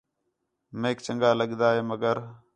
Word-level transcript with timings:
میک 0.81 0.97
چنڳا 1.05 1.31
لڳدا 1.39 1.67
ہے 1.75 1.81
مگر 1.91 2.15